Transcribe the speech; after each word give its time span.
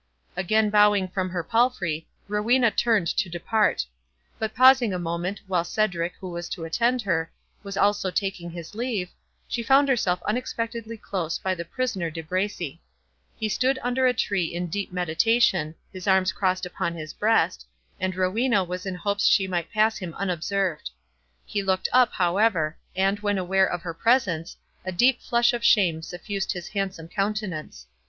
Again 0.35 0.71
bowing 0.71 1.07
from 1.07 1.29
her 1.29 1.43
palfrey, 1.43 2.07
Rowena 2.27 2.71
turned 2.71 3.05
to 3.05 3.29
depart; 3.29 3.85
but 4.39 4.55
pausing 4.55 4.95
a 4.95 4.97
moment, 4.97 5.41
while 5.45 5.63
Cedric, 5.63 6.15
who 6.19 6.31
was 6.31 6.49
to 6.49 6.65
attend 6.65 7.03
her, 7.03 7.31
was 7.61 7.77
also 7.77 8.09
taking 8.09 8.49
his 8.49 8.73
leave, 8.73 9.11
she 9.47 9.61
found 9.61 9.87
herself 9.87 10.19
unexpectedly 10.27 10.97
close 10.97 11.37
by 11.37 11.53
the 11.53 11.63
prisoner 11.65 12.09
De 12.09 12.23
Bracy. 12.23 12.81
He 13.39 13.47
stood 13.47 13.77
under 13.83 14.07
a 14.07 14.13
tree 14.15 14.45
in 14.45 14.65
deep 14.71 14.91
meditation, 14.91 15.75
his 15.93 16.07
arms 16.07 16.31
crossed 16.31 16.65
upon 16.65 16.95
his 16.95 17.13
breast, 17.13 17.67
and 17.99 18.15
Rowena 18.15 18.63
was 18.63 18.87
in 18.87 18.95
hopes 18.95 19.27
she 19.27 19.47
might 19.47 19.71
pass 19.71 19.99
him 19.99 20.15
unobserved. 20.15 20.89
He 21.45 21.61
looked 21.61 21.87
up, 21.93 22.11
however, 22.13 22.75
and, 22.95 23.19
when 23.19 23.37
aware 23.37 23.67
of 23.67 23.83
her 23.83 23.93
presence, 23.93 24.57
a 24.83 24.91
deep 24.91 25.21
flush 25.21 25.53
of 25.53 25.63
shame 25.63 26.01
suffused 26.01 26.53
his 26.53 26.69
handsome 26.69 27.07
countenance. 27.07 27.85